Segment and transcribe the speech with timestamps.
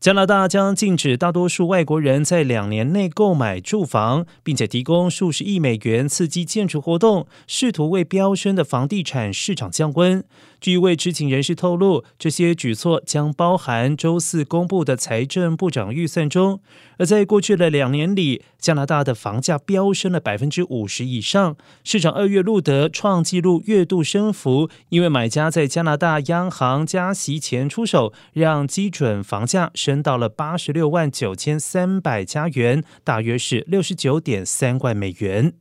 [0.00, 10.24] 加拿大将禁止大多数外国人在两年内购买住房，并且提供数十亿美元刺激建筑活动，试图为飙升的房地产市场降温。
[10.58, 16.60] 据一位知情人士透露，这些举措将包含周四公布的财政部长预算中。
[16.96, 35.54] 而在过去的两年里，加拿大的房价飙升了百分之五十以上，市场二月录得创纪录月度升幅，因为买家在加拿大央行加息前出手，让基准房价升到了八十六万九千三百加元，大约是六十九点三万美元。